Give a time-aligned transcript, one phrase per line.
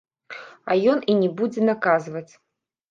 [0.69, 2.29] А ён і не будзе наказваць.